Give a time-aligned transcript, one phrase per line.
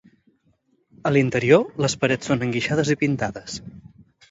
[1.09, 3.63] A l'interior, les parets són enguixades i pintades.